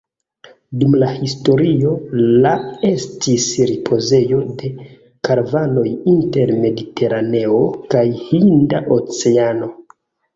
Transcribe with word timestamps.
Dum 0.83 0.93
la 1.01 1.07
historio 1.15 1.89
la 2.45 2.53
estis 2.87 3.45
ripozejo 3.71 4.39
de 4.61 4.71
karavanoj 5.29 5.83
inter 6.13 6.53
Mediteraneo 6.63 7.61
kaj 7.93 8.03
Hinda 8.23 8.81
Oceano. 8.97 9.69